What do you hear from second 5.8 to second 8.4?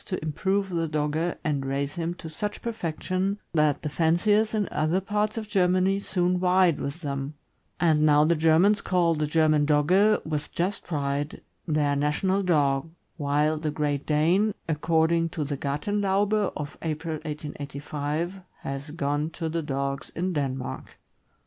soon vied with them; and now the